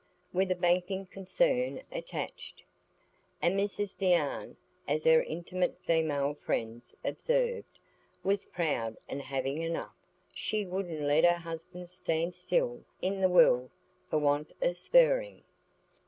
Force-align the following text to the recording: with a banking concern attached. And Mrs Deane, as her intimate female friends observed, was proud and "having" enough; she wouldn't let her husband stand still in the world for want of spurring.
with 0.33 0.49
a 0.49 0.55
banking 0.55 1.05
concern 1.05 1.79
attached. 1.91 2.63
And 3.39 3.55
Mrs 3.55 3.95
Deane, 3.95 4.57
as 4.87 5.03
her 5.03 5.21
intimate 5.21 5.77
female 5.85 6.33
friends 6.33 6.97
observed, 7.05 7.77
was 8.23 8.45
proud 8.45 8.97
and 9.07 9.21
"having" 9.21 9.61
enough; 9.61 9.93
she 10.33 10.65
wouldn't 10.65 11.01
let 11.01 11.23
her 11.23 11.37
husband 11.37 11.87
stand 11.87 12.33
still 12.33 12.83
in 12.99 13.21
the 13.21 13.29
world 13.29 13.69
for 14.09 14.17
want 14.17 14.53
of 14.59 14.75
spurring. 14.75 15.43